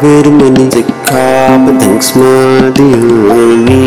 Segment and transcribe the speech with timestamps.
[0.00, 3.80] पाताविर्मणि सिक्खापदं स्मादियामि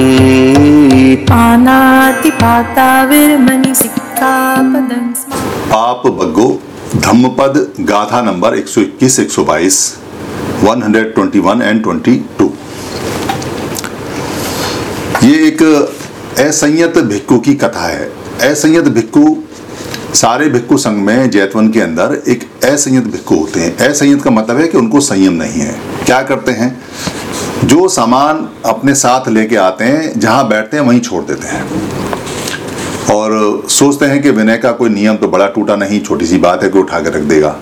[1.29, 5.31] पानातिपाता विरमणि सिक्खापदं स्म
[5.71, 6.47] पाप बग्गो
[6.95, 7.55] धम्मपद
[7.89, 9.79] गाथा नंबर 121 122
[10.65, 12.51] 121 एंड 22
[15.23, 15.63] ये एक
[16.47, 18.05] असंयत भिक्खु की कथा है।
[18.51, 19.25] असंयत भिक्खु
[20.13, 24.57] सारे भिक्खु संघ में जैतवन के अंदर एक असंयत भिक्खु होते हैं। असंयत का मतलब
[24.57, 26.81] है कि उनको संयम नहीं है। क्या करते हैं?
[27.63, 31.93] जो सामान अपने साथ लेके आते हैं, जहाँ बैठते हैं, वहीं छोड़ देते हैं।
[33.13, 36.63] और सोचते हैं कि विनय का कोई नियम तो बड़ा टूटा नहीं, छोटी सी बात
[36.63, 37.55] है कि उठा के रख देगा।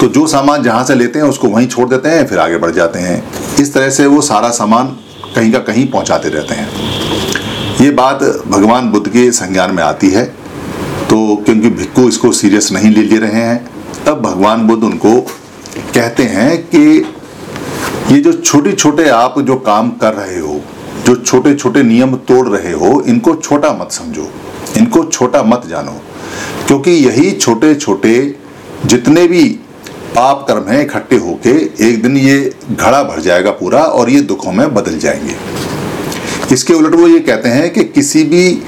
[0.00, 2.70] तो जो सामान जहाँ से लेते हैं, उसको वहीं छोड़ देते हैं, फिर आगे बढ़
[2.70, 3.24] जाते हैं।
[3.60, 4.86] इस तरह से वो सारा सामान
[5.34, 6.68] कहीं का कहीं पहुँचाते रहते हैं।
[7.80, 10.41] ये बात भगवान बुद्ध के संज्ञान में आती है।
[11.12, 13.56] तो क्योंकि भिक्खु इसको सीरियस नहीं ले ले रहे हैं,
[14.06, 15.20] तब भगवान बुद्ध उनको
[15.94, 16.80] कहते हैं कि
[18.10, 20.60] ये जो छोटे छोटे आप जो काम कर रहे हो,
[21.06, 24.28] जो छोटे छोटे नियम तोड़ रहे हो, इनको छोटा मत समझो,
[24.76, 26.00] इनको छोटा मत जानो,
[26.66, 28.14] क्योंकि यही छोटे छोटे
[28.86, 29.44] जितने भी
[30.14, 31.56] पाप कर्म हैं इकट्ठे होके
[31.88, 35.36] एक दिन ये घड़ा भर जाएगा पूरा और ये दुखों में बदल जाएँगे।
[36.54, 38.62] इसके उलट वो ये कहते हैं कि किसी भी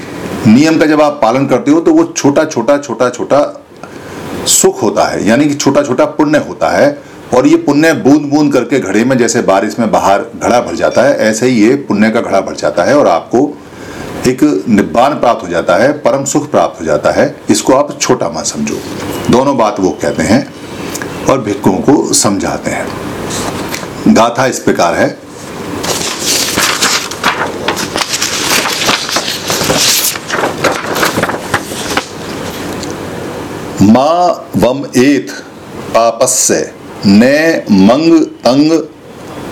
[0.47, 3.41] नियम का जब आप पालन करते हो तो वो छोटा छोटा छोटा छोटा
[4.47, 6.97] सुख होता है। यानी कि छोटा छोटा पुण्य होता है।
[7.33, 11.03] और ये पुण्य बूंद बूंद करके घड़े में, जैसे बारिश में बाहर घड़ा भर जाता
[11.03, 13.39] है, ऐसे ही ये पुण्य का घड़ा भर जाता है और आपको
[14.27, 18.29] एक निब्बान प्राप्त हो जाता है, परम सुख प्राप्त हो जाता है। इसको आप छोटा
[18.29, 18.77] मत समझो।
[19.31, 20.47] दोनों बात वो कहते हैं
[21.29, 22.87] और भिक्खुओं को समझाते हैं।
[24.07, 25.24] गाथा इस प्रकार है।
[33.85, 35.29] माँ वम एथ
[35.93, 36.73] पापस्य,
[37.07, 37.23] न
[37.71, 38.71] मंग तंग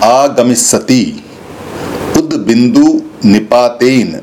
[0.04, 1.02] आगमिष्यति।
[2.18, 2.86] उद बिंदु
[3.24, 4.14] निपातेन,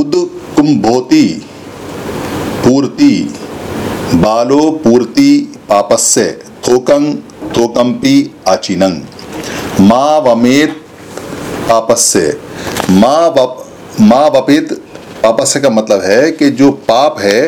[0.00, 0.14] उद
[0.56, 1.24] कुंभोति
[2.64, 3.14] पूर्ति,
[4.16, 5.30] बालो पूर्ति
[5.68, 6.30] पापस्य,
[6.68, 7.14] थोकं
[7.56, 8.14] थोकंपि
[8.48, 10.76] आचिनंग। माँ वमेत
[11.70, 12.38] पापस्य,
[12.90, 13.64] माँ वप,
[14.00, 14.72] माँ वपित
[15.22, 17.40] पापस्य का मतलब है कि जो पाप है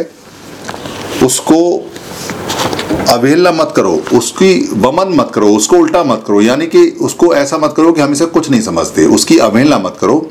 [1.25, 1.91] उसको
[3.09, 7.59] अवहेलना मत करो, उसकी वमन मत करो, उसको उल्टा मत करो, यानी कि उसको ऐसा
[7.59, 10.31] मत करो कि हम इसे कुछ नहीं समझते। उसकी अवहेलना मत करो।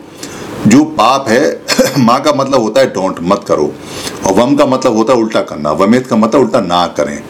[0.68, 1.66] जो पाप है,
[1.98, 3.74] माँ का मतलब होता है डोंट मत करो।
[4.28, 7.24] और वम का मतलब होता है उल्टा करना वमेत का मतलब उल्टा ना करें।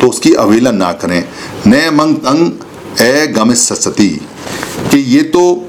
[0.00, 1.28] तो उसकी अवहेलना ना करें।
[1.66, 2.52] न मंग तंग
[3.00, 4.08] ए गमिस सती।
[4.90, 5.68] कि ये तो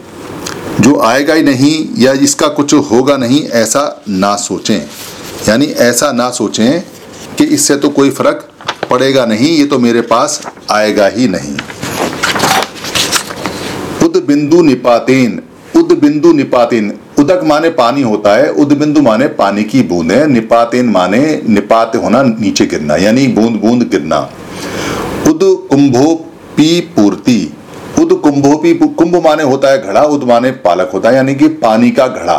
[0.81, 4.79] जो आएगा ही नहीं, या इसका कुछ होगा नहीं, ऐसा ना सोचें।
[5.49, 6.96] यानी ऐसा ना सोचें
[7.37, 8.47] कि इससे तो कोई फ़र्क
[8.89, 11.57] पड़ेगा नहीं, ये तो मेरे पास आएगा ही नहीं।
[14.05, 15.41] उद बिंदु निपातेन
[15.75, 20.89] उद बिंदु निपातेन, उदक माने पानी होता है उद बिंदु माने पानी की बूंदे निपातेन
[20.89, 24.19] माने निपात होना, नीचे गिरना, यानी बूंद बूंद गिरना।
[25.27, 25.39] उद
[25.69, 26.13] कुंभो
[26.57, 27.39] पी पूर्ति
[27.99, 31.47] उद कुंभो पी, कुंभ माने होता है घड़ा, उद माने पालक होता है, यानी कि
[31.59, 32.37] पानी का घड़ा।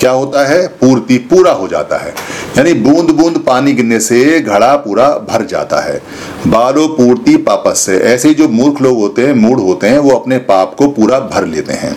[0.00, 0.66] क्या होता है?
[0.68, 2.14] पूर्ति पूरा हो जाता है।
[2.58, 6.02] यानी बूंद बूंद पानी गिरने से घड़ा पूरा भर जाता है।
[6.46, 10.38] बालो पूर्ति पापस से ऐसे जो मूर्ख लोग होते हैं मूड होते हैं, वो अपने
[10.38, 11.96] पाप को पूरा भर लेते हैं।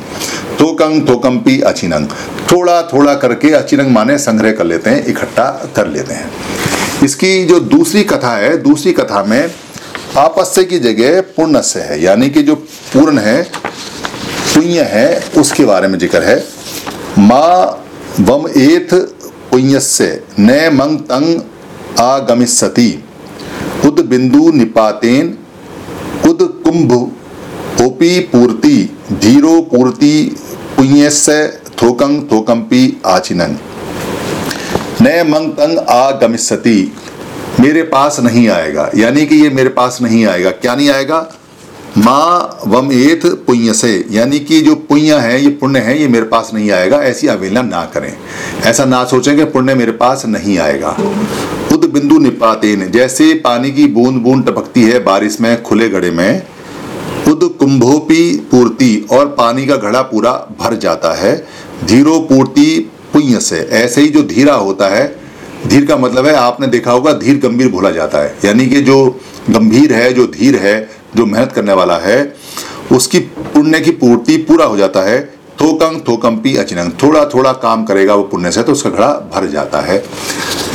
[0.57, 2.07] तो तोकंग, तोकंपी, अचिनंग।
[2.52, 6.31] थोड़ा थोड़ा करके अचिनंग माने संग्रह कर लेते हैं, इकट्ठा कर लेते हैं।
[7.03, 9.52] इसकी जो दूसरी कथा है, दूसरी कथा में
[10.18, 12.56] आपस्य की जगह पूर्ण से है। यानी कि जो
[12.94, 13.44] पूर्ण है,
[14.53, 16.44] पुण्य है, उसके बारे में ज़िक्र है।
[17.19, 17.87] माँ
[18.20, 18.94] वम एथ
[19.52, 21.42] पुण्यस्य न मंग तंग
[22.00, 23.04] आगमिष्यति।
[23.86, 25.38] उद बिंदु निपातेन,
[26.30, 26.92] उद कुंभ
[27.82, 28.78] ओपी पूर्ति,
[29.14, 30.36] धीरो पूर्ति
[30.78, 33.58] पुण्यस्य थोकंग थोकंपी आचिनंग
[35.02, 36.94] न मंग तंग आगमिष्यति।
[37.60, 41.20] मेरे पास नहीं आएगा। यानी कि ये मेरे पास नहीं आएगा। क्या नहीं आएगा?
[41.98, 46.26] माँ वम एथ पुण्य से, यानी कि जो पुण्य है, ये पुण्य है, ये मेरे
[46.26, 48.18] पास नहीं आएगा, ऐसी अवहेलना ना करें।
[48.64, 50.90] ऐसा ना सोचें कि पुण्य मेरे पास नहीं आएगा।
[51.74, 56.44] उद बिंदु निपातेन, जैसे पानी की बूंद बूंद टपकती है बारिश में, खुले घड़े में,
[57.28, 61.48] उद कुंभोपी पूर्ति, और पानी का घड़ा पूरा भर जाता है,
[61.86, 65.20] धीरो पूर्ति पुण्य से। ऐसे ही जो धीरा होता है,
[65.68, 69.20] धीर का मतलब है, आपने देखा होगा, धीर गंभीर भूला जाता है। यानी कि जो
[69.50, 72.36] गंभीर है, जो धीर है जो मेहनत करने वाला है,
[72.92, 75.19] उसकी पुण्य की पूर्ति पूरा हो जाता है।
[75.62, 79.80] थोकंग, थोकंपी, अचिनंग। थोड़ा थोड़ा काम करेगा वो पुण्य से तो उसका घड़ा भर जाता
[79.80, 80.04] है।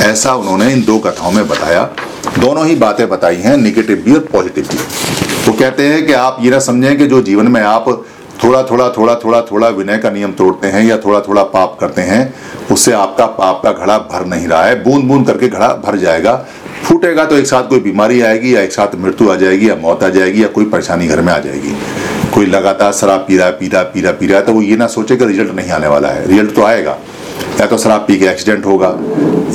[0.01, 1.83] ऐसा उन्होंने इन दो कथाओं में बताया।
[2.39, 4.77] दोनों ही बातें बताई हैं निगेटिव भी और पॉजिटिव भी।
[5.47, 8.05] वो कहते हैं कि आप ये ना समझें कि जो जीवन में आप
[8.43, 12.01] थोड़ा थोड़ा थोड़ा थोड़ा थोड़ा विनय का नियम तोड़ते हैं या थोड़ा थोड़ा पाप करते
[12.01, 12.33] हैं,
[12.71, 16.33] उससे आपका पाप का घड़ा भर नहीं रहा है। बूंद बूंद करके घड़ा भर जाएगा।
[16.83, 20.03] फूटेगा तो एक साथ कोई बीमारी आएगी या एक साथ मृत्यु आ जाएगी या मौत
[20.03, 21.75] आ जाएगी या कोई परेशानी घर में आ जाएगी।
[22.33, 24.75] कोई लगातार शराब पी रहा पी रहा पी रहा पी रहा है तो वो ये
[24.75, 26.97] ना सोचे कि रिज़ल्ट नहीं आने वाला है। रिज़ल्ट तो आएगा।
[27.59, 28.87] या तो शराब पी के एक्सीडेंट होगा,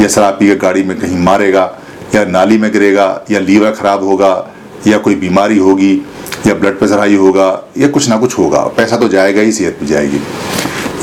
[0.03, 1.79] या शराब पी के गाड़ी में कहीं मारेगा,
[2.15, 4.51] या नाली में गिरेगा, या लीवर खराब होगा,
[4.87, 6.07] या कोई बीमारी होगी,
[6.47, 9.79] या ब्लड प्रेशर हाई होगा, या कुछ ना कुछ होगा। पैसा तो जाएगा ही, सेहत
[9.81, 10.21] भी जाएगी।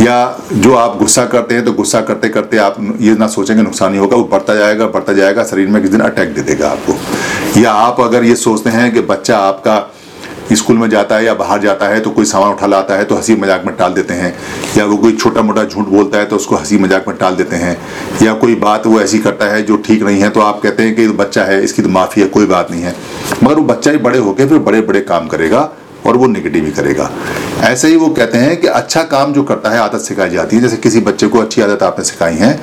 [0.01, 0.15] या
[0.53, 3.99] जो आप गुस्सा करते हैं तो गुस्सा करते करते आप ये ना सोचेंगे नुकसान ही
[3.99, 7.71] होगा, वो बढ़ता जाएगा बढ़ता जाएगा, शरीर में किस दिन अटैक दे देगा आपको। या
[7.73, 9.91] आप अगर ये सोचते हैं कि बच्चा आपका
[10.53, 13.15] स्कूल में जाता है या बाहर जाता है तो कोई सामान उठा लाता है तो
[13.15, 14.33] हँसी मज़ाक में टाल देते हैं।
[14.77, 17.55] या वो कोई छोटा मोटा झूठ बोलता है तो उसको हँसी मज़ाक में टाल देते
[17.55, 17.77] हैं।
[18.21, 20.95] या कोई बात वो ऐसी करता है जो ठीक नहीं है तो आप कहते हैं
[20.95, 22.95] कि बच्चा है, इसकी तो माफ़ी है, कोई बात नहीं है।
[23.43, 25.69] मगर वो बच्चा ही बड़े होकर फिर बड़े बड़े काम करेगा।
[26.05, 27.09] और वो नेगेटिव ही करेगा।
[27.63, 30.61] ऐसे ही वो कहते हैं कि अच्छा काम जो करता है, आदत सिखाई जाती है।
[30.61, 32.53] जैसे किसी बच्चे को अच्छी आदत आपने सिखाई है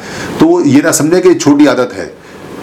[0.40, 2.06] तो वो ये ना समझे कि छोटी आदत है।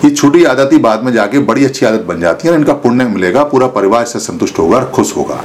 [0.05, 2.73] ये छोटी आदत ही बाद में जाके बड़ी अच्छी आदत बन जाती है और इनका
[2.75, 5.43] पुण्य मिलेगा, पूरा परिवार से संतुष्ट होगा और खुश होगा।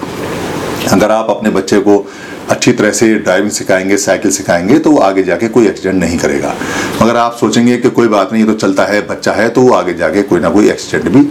[0.93, 2.05] अगर आप अपने बच्चे को
[2.51, 6.55] अच्छी तरह से ड्राइविंग सिखाएँगे साइकिल सिखाएँगे तो वो आगे जाके कोई एक्सीडेंट नहीं करेगा।
[7.03, 9.73] मगर आप सोचेंगे कि कोई बात नहीं, ये तो चलता है, बच्चा है तो वो
[9.75, 11.23] आगे जाके कोई ना कोई एक्सीडेंट भी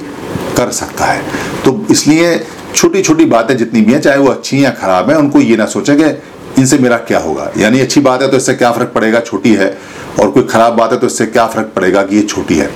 [0.57, 1.21] कर सकता है।
[1.65, 2.35] तो इसलिए
[2.75, 5.65] छोटी छोटी बातें जितनी भी हैं, चाहे वो अच्छी या खराब हैं, उनको ये ना
[5.65, 9.19] सोचें कि इनसे मेरा क्या होगा। यानी अच्छी बात है तो इससे क्या फ़र्क पड़ेगा?
[9.19, 9.77] छोटी है।
[10.19, 12.69] और कोई खराब बात है तो इससे क्या फ़र्क पड़ेगा कि ये छोटी है?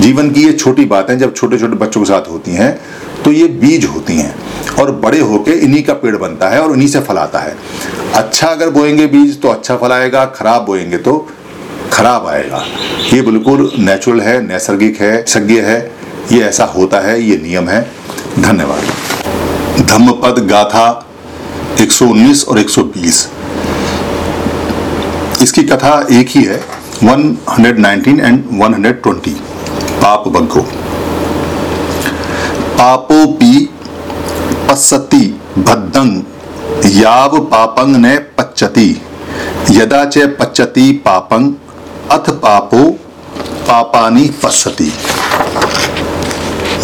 [0.00, 2.78] जीवन की ये छोटी बातें जब छोटे छोटे बच्चों के साथ होती हैं
[3.24, 4.34] तो ये बीज होती हैं।
[4.74, 7.56] और बड़े होके इन्हीं का पेड़ बनता है और इन्हीं से फल आता है।
[8.14, 11.16] अच्छा अगर बोएँगे बीज तो अच्छा फल आएगा। खराब बोएँगे तो
[11.92, 12.64] खराब आएगा।
[13.12, 15.80] ये बिल्कुल नेचुरल है, नैसर्गिक है, सज्ञ है।
[16.32, 17.82] ये ऐसा होता है, ये नियम है।
[18.38, 19.21] धन्यवाद।
[19.80, 20.86] धम्मपद गाथा
[21.80, 23.26] 119 और 120
[25.42, 26.60] इसकी कथा एक ही है
[27.04, 29.30] 119 एंड 120
[30.02, 30.62] पाप बग्गो।
[32.78, 33.68] पापोपि
[34.68, 35.24] पश्यति
[35.58, 36.22] भद्दंग,
[36.96, 38.90] याव पापंग ने पच्यति
[39.70, 41.52] यदा च पच्यति पापंग,
[42.10, 42.82] अथ पापो
[43.66, 44.92] पापानि पश्यति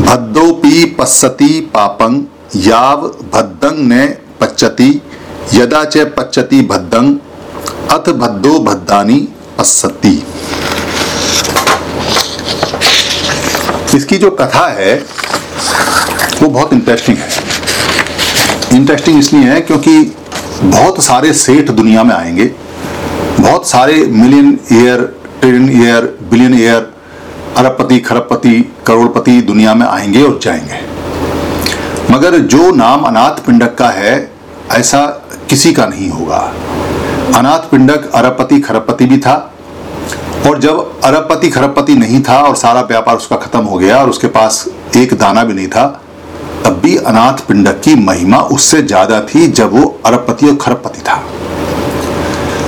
[0.03, 2.25] भद्दोपि पश्यति पापंग
[2.57, 4.05] याव भद्दंग ने
[4.41, 4.91] पच्यति
[5.55, 7.17] यदा च पच्यति भद्दंग
[7.91, 9.17] अथ भद्दो भद्दानी
[9.59, 10.23] पश्यति।
[13.95, 14.95] इसकी जो कथा है,
[16.43, 20.01] वो बहुत इंटरेस्टिंग है। इंटरेस्टिंग इसलिए है क्योंकि
[20.65, 22.51] बहुत सारे सेठ दुनिया में आएँगे,
[23.41, 25.01] बहुत सारे million year
[25.41, 26.93] trillion year billion year
[27.57, 30.87] अरबपति, खरबपति, करोड़पति दुनिया में आएँगे और जाएँगे।
[32.11, 34.31] मगर जो नाम अनाथ पिंडक का है,
[34.73, 35.05] ऐसा
[35.51, 36.39] किसी का नहीं होगा।
[37.37, 39.35] अनाथ पिंडक अरबपति खरबपति भी था,
[40.47, 44.27] और जब अरबपति खरबपति नहीं था और सारा व्यापार उसका खत्म हो गया और उसके
[44.29, 44.65] पास
[44.97, 45.87] एक दाना भी नहीं था,
[46.65, 51.23] तब भी अनाथ पिंडक की महिमा उससे ज़्यादा थी जब वो अरबपति और खरबपति था।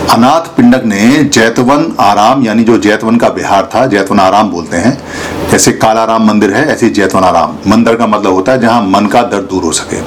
[0.08, 5.02] अनाथ पिंडक ने जैतवन आराम, यानी जो जैतवन का बिहार था, जैतवन आराम बोलते हैं।
[5.50, 9.22] जैसे कालाराम मंदिर है, ऐसे जैतवन आराम। मंदिर का मतलब होता है जहाँ मन का
[9.22, 9.98] दर्द दूर हो सके।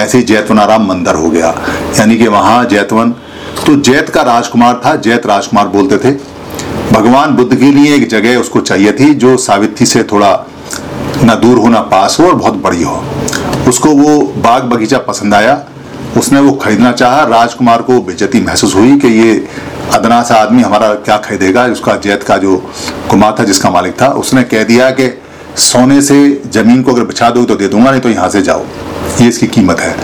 [0.00, 1.54] ऐसे जैतवन आराम मंदिर हो गया।
[1.98, 3.10] यानी कि वहाँ जैतवन
[3.66, 6.12] तो जैत का राजकुमार था, जैत राजकुमार बोलते थे।
[6.92, 10.46] भगवान बुद्ध के लिए एक जगह उसको चाहिए थी, जो सावित्री से थोड़ा
[11.24, 13.04] ना दूर हो ना पास हो और बहुत बड़ी हो।
[13.68, 15.64] उसको वो बाग बगीचा पसंद आया।
[16.16, 19.46] उसने वो खरीदना चाहा, राजकुमार को बेजती महसूस हुई कि ये
[19.94, 22.56] अदना सा आदमी हमारा क्या खरीदेगा, उसका जैत का जो
[23.10, 25.10] कुमार था, जिसका मालिक था, उसने कह दिया कि
[25.58, 26.18] सोने से
[26.52, 28.64] ज़मीन को अगर बिछा दोगे तो दे दूँगा, नहीं तो यहाँ से जाओ।
[29.20, 29.94] ये इसकी कीमत है।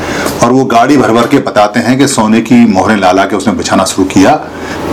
[0.42, 3.36] और वो गाड़ी भर भर के बताते हैं कि सोने की मोहरें ला ला के
[3.36, 4.36] उसने बिछाना शुरू किया।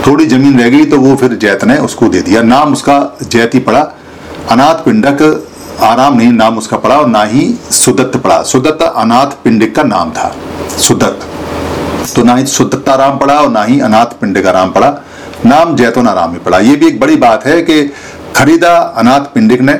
[0.06, 3.54] थोड़ी ज़मीन रह गई तो वो फिर जैत ने उसको दे दिया। नाम उसका जैत
[3.54, 3.80] ही पड़ा।
[4.50, 5.22] अनाथ पिंडक
[5.82, 10.10] आराम नहीं, नाम उसका पड़ा और ना ही सुदत्त पड़ा। सुदत्त अनाथ पिंडिक का नाम
[10.10, 10.34] था।
[10.78, 11.26] सुदत्त।
[12.14, 14.88] तो ना ही सुदत्ताराम पड़ा और ना ही अनाथ पिंडिक आराम पड़ा।
[15.46, 17.82] नाम जैतोन आराम ही पड़ा। ये भी एक बड़ी बात है कि
[18.36, 19.74] खरीदा अनाथ पिंडिक ने,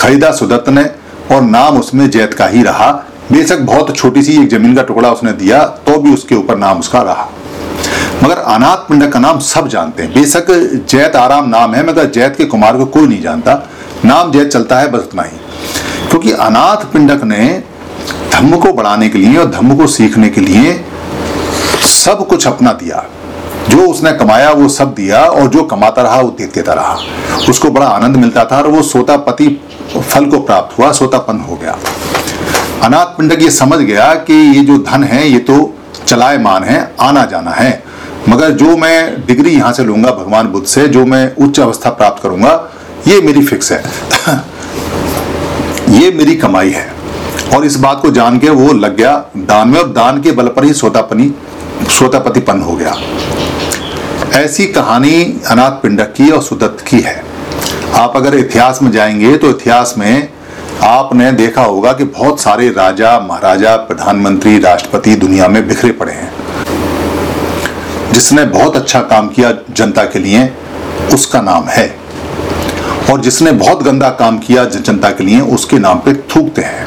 [0.00, 0.84] खरीदा सुदत्त ने
[1.32, 2.90] और नाम उसमें जैत का ही रहा।
[3.32, 6.78] बेशक बहुत छोटी सी एक ज़मीन का टुकड़ा उसने दिया तो भी उसके ऊपर नाम
[6.78, 7.28] उसका रहा।
[8.24, 10.46] मगर अनाथ पिंडक का नाम सब जानते हैं। बेशक
[10.90, 13.54] जैत आराम नाम है, मगर जैत के कुमार को कोई नहीं जानता।
[14.06, 15.38] नाम जैत चलता है बस उतना ही
[16.08, 17.46] क्योंकि अनाथ पिंडक ने
[18.32, 20.74] धम्म को बढ़ाने के लिए और धम्म को सीखने के लिए
[21.82, 23.04] सब कुछ अपना दिया।
[23.68, 26.98] जो उसने कमाया, वो सब दिया और जो कमाता रहा, वो देता रहा।
[27.48, 29.48] उसको बड़ा आनंद मिलता था और वो सोता पति
[29.96, 31.76] फल को प्राप्त हुआ, सोतापन हो गया।
[32.82, 35.74] अनाथ पिंडक ये समझ गया कि ये जो धन है, ये तो
[36.06, 37.82] चलायमान है, आना जाना है।
[38.28, 42.22] मगर जो मैं डिग्री यहाँ से लूँगा भगवान बुद्ध से, जो मैं उच्च अवस्था प्राप्त
[42.22, 42.54] करूँगा
[43.06, 43.82] ये मेरी फिक्स है।
[45.88, 46.92] ये मेरी कमाई है।
[47.54, 50.48] और इस बात को जान के वो लग गया दान में, और दान के बल
[50.48, 51.34] पर ही सोतापनी,
[51.98, 52.96] सोतापतिपन हो गया।
[54.40, 57.24] ऐसी कहानी अनाथ पिंडक की और सुदत्त की है।
[57.94, 60.28] आप अगर इतिहास में जाएँगे तो इतिहास में
[60.82, 66.32] आपने देखा होगा कि बहुत सारे राजा, महाराजा, प्रधानमंत्री, राष्ट्रपति दुनिया में बिखरे पड़े हैं।
[68.12, 70.54] जिसने बहुत अच्छा काम किया जनता के लिए,
[71.14, 72.05] उसका नाम है
[73.10, 76.86] और जिसने बहुत गंदा काम किया जनता के लिए, उसके नाम पे थूकते हैं।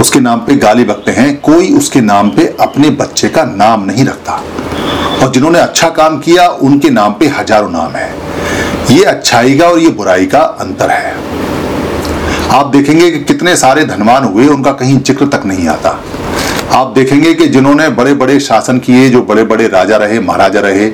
[0.00, 4.04] उसके नाम पे गाली बकते हैं। कोई उसके नाम पे अपने बच्चे का नाम नहीं
[4.04, 4.32] रखता।
[5.22, 8.10] और जिन्होंने अच्छा काम किया, उनके नाम पे हज़ारों नाम है।
[8.90, 11.14] ये अच्छाई का और ये बुराई का अंतर है।
[12.50, 15.98] आप देखेंगे कि कितने सारे धनवान हुए, उनका कहीं ज़िक्र तक नहीं आता।
[16.72, 20.88] आप देखेंगे कि जिन्होंने बड़े बड़े शासन किए, जो बड़े बड़े राजा रहे, महाराजा रहे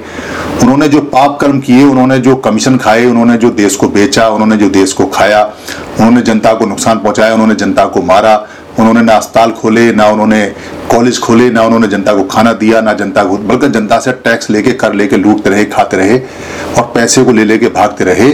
[0.61, 4.57] उन्होंने जो पाप कर्म किए, उन्होंने जो कमीशन खाए, उन्होंने जो देश को बेचा, उन्होंने
[4.57, 5.45] जो देश को खाया,
[5.99, 8.47] उन्होंने जनता को नुकसान पहुँचाया, उन्होंने जनता को मारा,
[8.79, 10.47] उन्होंने ना अस्पताल खोले, ना उन्होंने
[10.91, 14.51] कॉलेज खोले, ना उन्होंने जनता को खाना दिया, ना जनता को, बल्कि जनता से टैक्स
[14.51, 16.19] लेके, कर लेके, लूटते रहे, खाते रहे
[16.79, 18.33] और पैसे को ले लेके भागते रहे,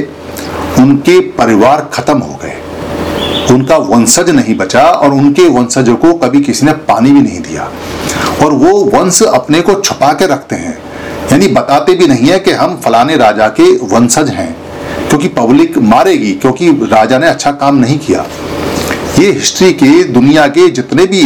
[0.82, 2.54] उनके परिवार खत्म हो गए।
[3.54, 7.70] उनका वंशज नहीं बचा और उनके वंशजों को कभी किसी ने पानी भी नहीं दिया।
[8.42, 10.87] और वो वंश अपने को छुपा के रखते हैं।
[11.32, 14.54] यानी बताते भी नहीं है कि हम फलाने राजा के वंशज हैं,
[15.08, 18.26] क्योंकि पब्लिक मारेगी, क्योंकि राजा ने अच्छा काम नहीं किया।
[19.18, 21.24] ये हिस्ट्री के, दुनिया के जितने भी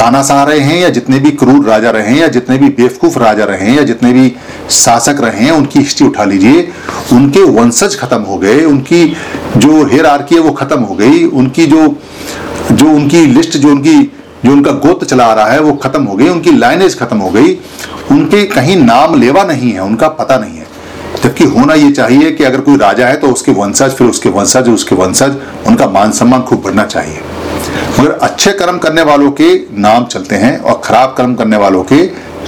[0.00, 3.44] तानाशाह रहे हैं, या जितने भी क्रूर राजा रहे हैं, या जितने भी बेवकूफ़ राजा
[3.44, 4.32] रहे हैं, या जितने भी
[4.70, 6.68] शासक रहे हैं, उनकी हिस्ट्री उठा लीजिए,
[7.12, 9.04] उनके वंशज खत्म हो गए, उनकी
[9.56, 11.96] जो हेर आर्की है वो खत्म हो गई, उनकी जो
[12.72, 14.12] जो उनकी लिस्ट जो उनकी
[14.44, 17.30] जो उनका गोत्र चला आ रहा है, वो खत्म हो गई, उनकी लाइनेज खत्म हो
[17.30, 17.58] गई।
[18.10, 20.66] उनके कहीं नाम लेवा नहीं है, उनका पता नहीं है।
[21.24, 24.68] जबकि होना ये चाहिए कि अगर कोई राजा है तो उसके वंशज, फिर उसके वंशज
[24.68, 27.20] उसके वंशज, उनका मान सम्मान खूब बढ़ना चाहिए।
[28.00, 32.06] मगर अच्छे कर्म करने वालों के नाम चलते हैं, और खराब कर्म करने वालों के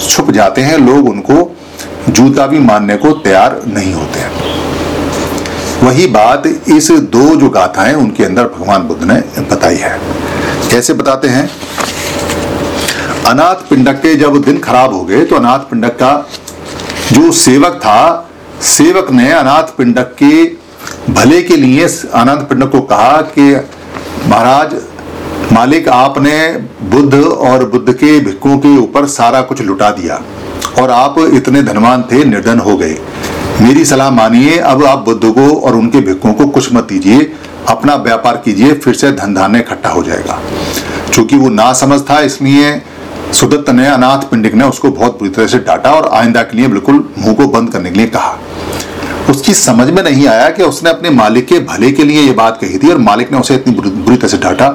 [0.08, 1.56] छुप जाते हैं। लोग उनको
[2.08, 4.48] जूता भी मानने को तैयार नहीं होते हैं।
[5.82, 9.14] वही बात इस दो जो गाथाएँ उनके अंदर भगवान बुद्ध ने
[9.50, 9.98] बताई है।
[10.70, 11.50] कैसे बताते हैं?
[13.30, 16.28] अनाथ पिंडक के जब दिन खराब हो गए तो अनाथ पिंडक का
[17.12, 18.30] जो सेवक था,
[18.62, 20.44] सेवक ने अनाथ पिंडक के
[21.12, 23.42] भले के लिए अनाथ पिंडक को कहा कि,
[24.26, 24.74] महाराज,
[25.52, 26.48] मालिक आपने
[26.82, 30.22] बुद्ध और बुद्ध के भिक्खुओं के ऊपर सारा कुछ लुटा दिया
[30.78, 32.98] और आप इतने धनवान थे, निर्धन हो गए।
[33.60, 37.32] मेरी सलाह मानिए, अब आप बुद्ध को और उनके भिक्कों को कुछ मत दीजिए,
[37.68, 40.38] अपना व्यापार कीजिए, फिर से धन धान्य इकट्ठा हो जाएगा।
[41.14, 42.82] क्योंकि वो ना समझ था, इसलिए
[43.32, 46.68] सुदत्त ने अनाथ पिंडिक ने उसको बहुत बुरी तरह से डांटा और आइंदा के लिए
[46.68, 48.38] बिल्कुल मुँह को बंद करने के लिए कहा।
[49.30, 52.58] उसकी समझ में नहीं आया कि उसने अपने मालिक के भले के लिए ये बात
[52.60, 54.66] कही थी और मालिक ने उसे इतनी बुरी तरह से डांटा।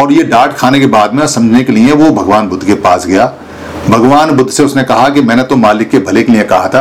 [0.00, 3.06] और ये डांट खाने के बाद में समझने के लिए वो भगवान बुद्ध के पास
[3.06, 3.32] गया।
[3.88, 6.80] भगवान बुद्ध से उसने कहा कि मैंने तो मालिक के भले के लिए कहा था,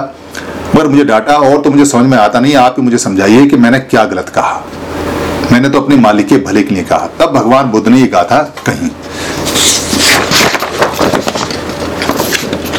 [0.75, 3.57] पर मुझे डांटा और तो मुझे समझ में आता नहीं। आप ही मुझे समझाइए कि
[3.57, 4.63] मैंने क्या गलत कहा।
[5.51, 8.23] मैंने तो अपने मालिक के भले के लिए कहा। तब भगवान बुद्ध ने ये कहा
[8.23, 8.89] था, कहीं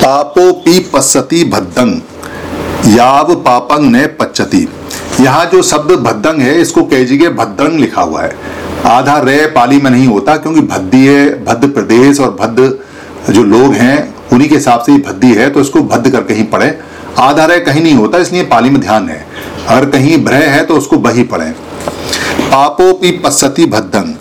[0.07, 2.01] पापोपी पश्यति भद्दंग
[2.89, 4.59] याव पापंग ने पच्चति
[5.21, 8.31] यहाँ जो शब्द भद्दंग है, इसको कह भद्दंग लिखा हुआ है।
[8.87, 12.79] आधा रे पाली में नहीं होता, क्योंकि भद्दी है, भद्द प्रदेश और भद्द
[13.31, 16.43] जो लोग हैं, उन्हीं के हिसाब से ही भद्दी है तो इसको भद्द करके ही
[16.45, 16.79] पढ़े।
[17.21, 19.25] आधा रे कहीं नहीं होता, इसलिए पाली में ध्यान है।
[19.67, 21.51] अगर कहीं भ्रय है तो उसको बही पढ़े।
[22.47, 24.15] पापोपी पश्यति भद्दंग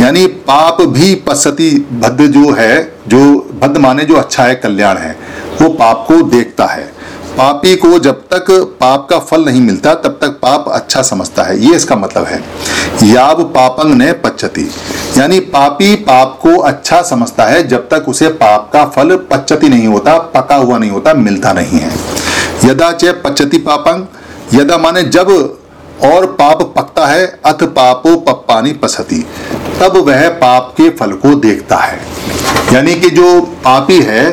[0.00, 5.16] यानी पाप भी पश्यति भद्द जो है, जो भद्द माने जो अच्छा है, कल्याण है,
[5.62, 6.98] वो पाप को देखता है।
[7.38, 8.46] पापी को जब तक
[8.80, 12.42] पाप का फल नहीं मिलता, तब तक पाप अच्छा समझता है। ये इसका मतलब है।
[13.02, 14.70] याव पापंग ने पच्चति
[15.16, 19.86] यानी पापी पाप को अच्छा समझता है, जब तक उसे पाप का फल पच्चति नहीं
[19.86, 21.92] होता, पका हुआ नहीं होता, मिलता नहीं है।
[22.64, 24.06] यदा चे पच्चति पापंग।
[24.54, 25.57] यदा माने जब
[26.04, 29.26] और पाप पकता है, अथ पापो पप्पानी पसती।
[29.80, 32.00] तब वह पाप के फल को देखता है।
[32.72, 34.30] यानी कि जो पापी है,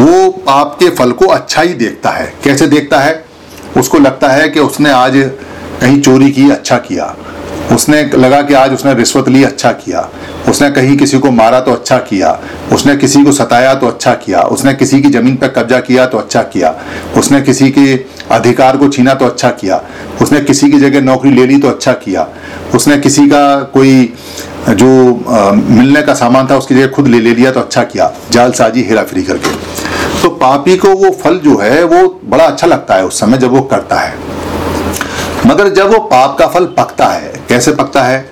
[0.00, 3.24] वो पाप के फल को अच्छा ही देखता है। कैसे देखता है?
[3.76, 5.12] उसको लगता है कि उसने आज
[5.80, 7.16] कहीं चोरी की अच्छा किया।
[7.72, 10.08] उसने लगा कि आज उसने रिश्वत ली अच्छा किया।
[10.48, 12.30] उसने कहीं किसी को मारा तो अच्छा किया।
[12.72, 16.18] उसने किसी को सताया तो अच्छा किया। उसने किसी की ज़मीन पर कब्जा किया तो
[16.18, 16.74] अच्छा किया।
[17.16, 17.94] उसने किसी के
[18.30, 19.82] अधिकार को छीना तो अच्छा किया।
[20.22, 22.26] उसने किसी की जगह नौकरी ले ली तो अच्छा किया।
[22.74, 24.12] उसने किसी का कोई,
[24.70, 24.86] जो
[25.54, 29.02] मिलने का सामान था उसकी जगह खुद ले ले लिया तो अच्छा किया। जालसाजी हेरा
[29.02, 29.54] फेरी करके।
[30.22, 33.52] तो पापी को वो फल जो है, वो बड़ा अच्छा लगता है उस समय जब
[33.52, 34.14] वो करता है।
[35.46, 38.28] मगर जब वो पाप का फल पकता है, कैसे पकता है?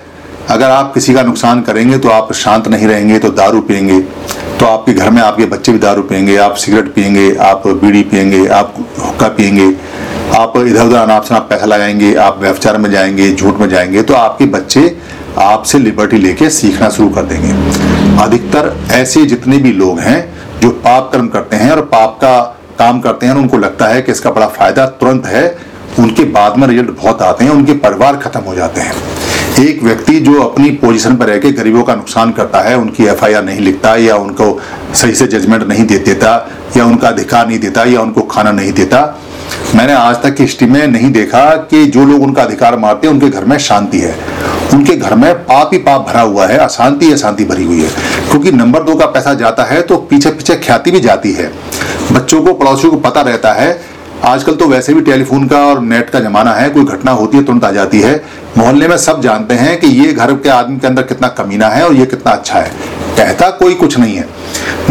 [0.49, 3.99] अगर आप किसी का नुकसान करेंगे तो आप शांत नहीं रहेंगे तो दारू पियेंगे।
[4.59, 8.45] तो आपके घर में आपके बच्चे भी दारू पियेंगे, आप सिगरेट पियेंगे, आप बीड़ी पियेंगे,
[8.47, 9.73] आप हुक्का पियेंगे,
[10.35, 14.13] आप इधर उधर अनाप शनाप पैसा लगाएँगे, आप व्यवचार में जाएँगे, झूठ में जाएँगे तो
[14.13, 14.97] आपके बच्चे
[15.37, 17.51] आपसे लिबर्टी लेके सीखना शुरू कर देंगे।
[18.23, 20.19] अधिकतर ऐसे जितने भी लोग हैं,
[20.61, 22.39] जो पाप कर्म करते हैं और पाप का
[22.79, 26.67] काम करते हैं, उनको लगता है कि इसका बड़ा फ़ायदा तुरंत है उनके बाद में
[26.67, 28.93] रिज़ल्ट बहुत आते हैं, उनके परिवार खत्म हो जाते हैं।
[29.59, 33.43] एक व्यक्ति जो अपनी पोजीशन पर रह के गरीबों का नुकसान करता है, उनकी एफआईआर
[33.43, 34.59] नहीं लिखता या उनको
[34.93, 36.33] सही से जजमेंट नहीं दे देता
[36.77, 39.21] या उनका अधिकार नहीं देता या उनको खाना नहीं देता,
[39.75, 43.13] मैंने आज तक की हिस्ट्री में नहीं देखा कि जो लोग उनका अधिकार मारते हैं,
[43.13, 44.15] उनके घर में शांति है।
[44.73, 47.89] उनके घर में पाप ही पाप भरा हुआ है, अशांति अशांति भरी हुई है।
[48.29, 51.51] क्योंकि नंबर दो का पैसा जाता है तो पीछे पीछे ख्याति भी जाती है।
[52.11, 53.94] बच्चों को, पड़ोसियों को पता रहता है
[54.25, 57.43] आजकल तो वैसे भी टेलीफोन का और नेट का जमाना है, कोई घटना होती है,
[57.43, 58.15] तुरंत आ जाती है।
[58.57, 61.83] मोहल्ले में सब जानते हैं कि ये घर के आदमी के अंदर कितना कमीना है
[61.85, 62.71] और ये कितना अच्छा है।
[63.17, 64.27] कहता कोई कुछ नहीं है,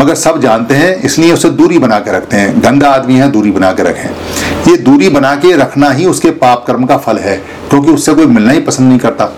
[0.01, 3.51] मगर सब जानते हैं, इसलिए उसे दूरी बना के रखते हैं। गंदा आदमी है, दूरी
[3.51, 4.09] बना के रखें।
[4.69, 7.37] ये दूरी बना के रखना ही उसके पाप कर्म का फल है,
[7.71, 9.33] क्योंकि उससे कोई मिलना ही पसंद नहीं करता।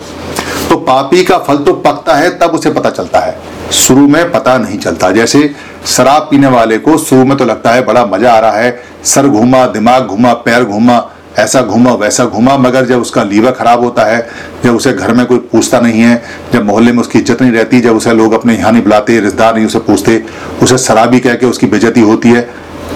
[0.87, 3.37] पापी का फल तो पकता है, तब उसे पता चलता है।
[3.75, 5.51] शुरू में पता नहीं चलता। जैसे
[5.87, 9.29] शराब पीने वाले को शुरू में तो लगता है बड़ा मज़ा आ रहा है, सर
[9.29, 11.03] घूमा, दिमाग घूमा, पैर घूमा,
[11.39, 14.27] ऐसा घूमा, वैसा घूमा, मगर जब उसका लीवर खराब होता है,
[14.65, 17.81] जब उसे घर में कोई पूछता नहीं है, जब मोहल्ले में उसकी इज़्ज़त नहीं रहती,
[17.81, 20.23] जब उसे लोग अपने यहाँ नहीं बुलाते रिश्तेदार नहीं उसे पूछते,
[20.63, 22.49] उसे शराबी कह के उसकी बेजती होती है,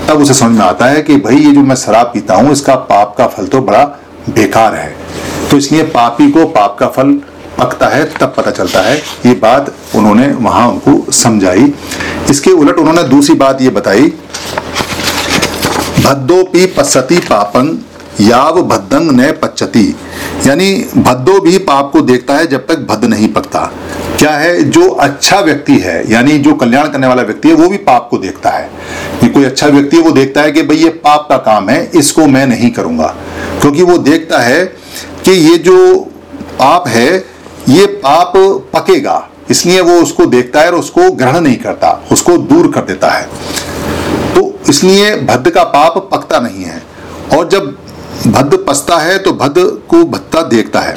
[0.09, 2.75] तब उसे समझ में आता है कि भाई ये जो मैं शराब पीता हूँ, इसका
[2.75, 3.85] पाप का फल तो बड़ा
[4.31, 4.95] बेकार है।
[5.51, 7.15] तो इसलिए पापी को पाप का फल
[7.61, 11.75] पकता है, तब पता चलता है। ये बात उन्होंने वहाँ उनको समझाई।
[12.31, 14.13] इसके उलट उन्होंने दूसरी बात ये बताई।
[16.05, 17.79] भद्दोपि पश्यति पापं,
[18.21, 19.95] याव भद्दंग न पच्चति
[20.47, 23.61] यानी भद्दो भी पाप को देखता है जब तक भद्द नहीं पकता।
[24.19, 24.63] क्या है?
[24.63, 28.19] जो अच्छा व्यक्ति है, यानी जो कल्याण करने वाला व्यक्ति है, वो भी पाप को
[28.19, 28.71] देखता है।
[29.23, 31.91] ये कोई अच्छा व्यक्ति है, वो देखता है कि भाई ये पाप का काम है,
[31.95, 33.15] इसको मैं नहीं करूँगा।
[33.61, 34.65] क्योंकि वो देखता है
[35.25, 35.97] कि ये जो
[36.59, 37.25] पाप है
[37.71, 38.33] ये पाप
[38.73, 43.11] पकेगा, इसलिए वो उसको देखता है और उसको ग्रहण नहीं करता, उसको दूर कर देता
[43.11, 43.29] है।
[44.35, 46.83] तो इसलिए भद्द का पाप पकता नहीं है।
[47.31, 47.75] और जब
[48.27, 50.97] भद्द पसता है तो भद्द को भत्ता देखता है।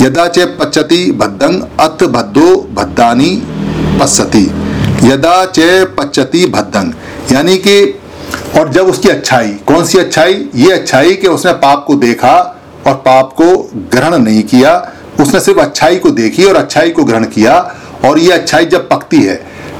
[0.00, 3.34] यदा च पच्यति भद्दंग अथ भद्दो भद्दानी
[4.00, 4.44] पश्यति
[5.04, 5.60] यदा च
[5.98, 8.00] पच्यति भद्दंग यानी कि,
[8.58, 10.48] और जब उसकी अच्छाई, कौन सी अच्छाई?
[10.56, 12.36] ये अच्छाई कि उसने पाप को देखा
[12.86, 13.56] और पाप को
[13.92, 14.72] ग्रहण नहीं किया।
[15.20, 17.56] उसने सिर्फ़ अच्छाई को देखी और अच्छाई को ग्रहण किया
[18.04, 19.34] और ये अच्छाई जब पकती है,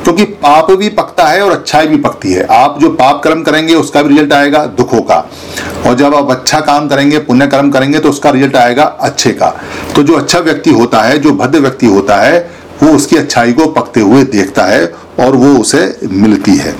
[0.05, 3.75] क्योंकि पाप भी पकता है और अच्छाई भी पकती है। आप जो पाप कर्म करेंगे,
[3.75, 5.25] उसका भी रिज़ल्ट आएगा दुखों का।
[5.87, 9.55] और जब आप अच्छा काम करेंगे, पुण्य कर्म करेंगे तो उसका रिज़ल्ट आएगा अच्छे का।
[9.97, 12.39] तो जो अच्छा व्यक्ति होता है, जो भद्र व्यक्ति होता है,
[12.83, 14.85] वो उसकी अच्छाई को पकते हुए देखता है
[15.21, 16.75] और वो उसे मिलती है।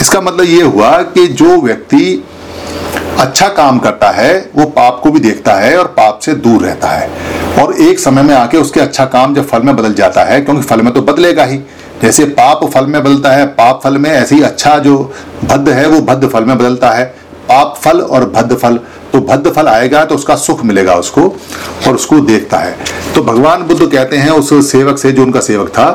[0.00, 2.24] इसका मतलब ये हुआ कि जो व्यक्ति
[3.18, 6.88] अच्छा काम करता है, वो पाप को भी देखता है और पाप से दूर रहता
[6.88, 7.08] है।
[7.62, 10.62] और एक समय में आके उसके अच्छा काम जब फल में बदल जाता है, क्योंकि
[10.62, 11.58] फल में तो बदलेगा ही।
[12.02, 14.96] जैसे पाप फल में बदलता है, पाप फल में ऐसे ही अच्छा जो
[15.44, 17.04] भद्द है, वो भद्द फल में बदलता है।
[17.48, 18.78] पाप फल और भद्द फल
[19.12, 21.22] तो भद्द फल आएगा तो उसका सुख मिलेगा उसको
[21.88, 22.76] और उसको देखता है।
[23.14, 25.90] तो भगवान बुद्ध कहते हैं उस सेवक से, जो उनका सेवक था,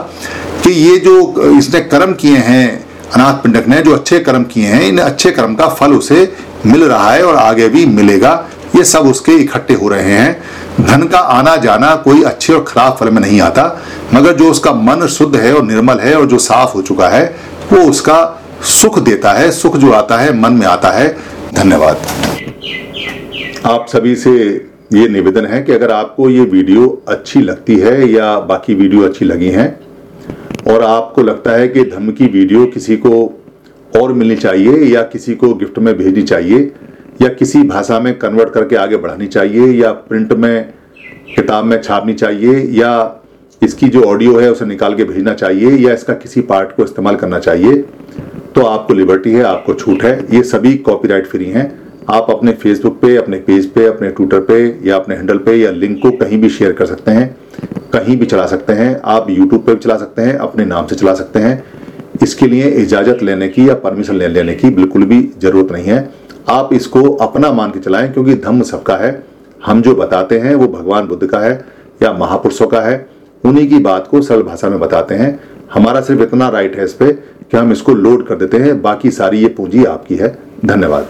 [0.64, 4.82] कि ये जो इसने कर्म किए हैं, अनाथ पिंडक ने जो अच्छे कर्म किए हैं,
[4.82, 6.26] इन अच्छे कर्म का फल उसे
[6.66, 8.34] मिल रहा है और आगे भी मिलेगा।
[8.76, 10.42] ये सब उसके इकट्ठे हो रहे हैं।
[10.82, 13.82] धन का आना जाना कोई अच्छे और खराब फल में नहीं आता,
[14.14, 17.36] मगर जो उसका मन शुद्ध है और निर्मल है और जो साफ़ हो चुका है,
[17.74, 21.08] वो उसका सुख देता है, सुख जो आता है, मन में आता है।
[21.54, 22.02] धन्यवाद।
[23.66, 24.32] आप सभी से
[24.94, 29.26] ये निवेदन है कि अगर आपको ये वीडियो अच्छी लगती है या बाकी वीडियो अच्छी
[29.26, 29.80] लगी हैं,
[30.68, 33.39] और आपको लगता है कि धर्म की वीडियो किसी को
[33.94, 36.72] और मिलनी चाहिए, या किसी को गिफ्ट में भेजनी चाहिए,
[37.22, 40.74] या किसी भाषा में कन्वर्ट करके आगे बढ़ानी चाहिए, या प्रिंट में,
[41.36, 43.16] किताब में छापनी चाहिए, या
[43.62, 47.16] इसकी जो ऑडियो है उसे निकाल के भेजना चाहिए, या इसका किसी पार्ट को इस्तेमाल
[47.16, 47.84] करना चाहिए
[48.56, 51.66] तो आपको लिबर्टी है, आपको छूट है। ये सभी कॉपीराइट फ्री हैं।
[52.10, 55.72] आप अपने फेसबुक पे, अपने पेज पे, अपने ट्विटर पे, या अपने हैंडल पे, या
[55.72, 57.36] लिंक को कहीं भी शेयर कर सकते हैं,
[57.94, 60.96] कहीं भी चला सकते हैं। आप यूट्यूब पे भी चला सकते हैं, अपने नाम से
[60.96, 61.64] चला सकते हैं।
[62.24, 66.10] इसके लिए इजाज़त लेने की या परमिशन ले लेने की बिल्कुल भी ज़रूरत नहीं है।
[66.50, 69.24] आप इसको अपना मान के चलाएँ, क्योंकि धम्म सबका है।
[69.66, 71.66] हम जो बताते हैं, वो भगवान बुद्ध का है
[72.04, 73.10] या महापुरुषों का है।
[73.44, 75.40] उन्हीं की बात को सरल भाषा में बताते हैं।
[75.74, 79.12] हमारा सिर्फ़ इतना राइट है इस पे कि हम इसको लोड कर देते हैं। बाकी
[79.12, 81.08] सारी ये पूंजी आपकी है। धन्यवाद।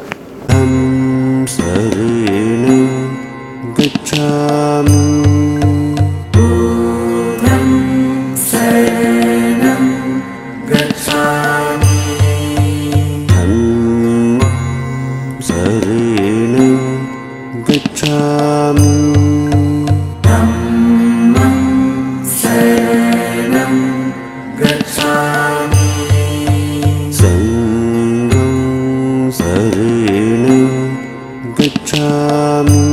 [31.60, 32.84] गच्छामि।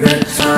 [0.00, 0.56] गच्छा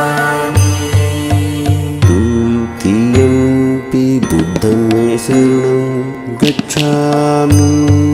[2.07, 5.41] तुतीयमपि बुद्धं शरणं
[6.43, 8.12] गच्छामि।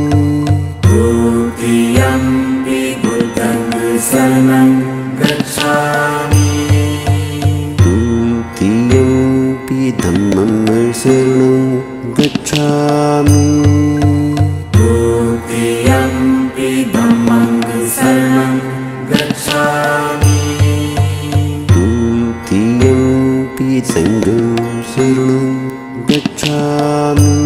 [26.11, 27.38] गच्छामि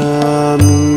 [0.00, 0.89] गच्छामि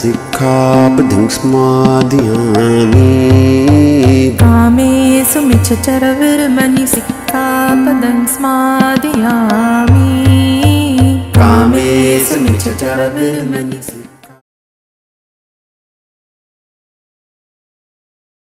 [0.00, 0.56] सिखा
[0.96, 3.06] पदं स्माधियामि
[4.42, 4.90] कामे
[5.32, 7.12] सुमिच्छ चरवि मणि सिक्
[7.86, 10.10] पदं स्माधियामि
[11.38, 11.88] कामे
[12.82, 13.99] चरवि मनि